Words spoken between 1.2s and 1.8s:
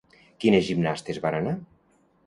van anar?